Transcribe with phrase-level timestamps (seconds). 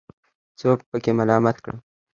[0.59, 1.77] څوک پکې ملامت کړم.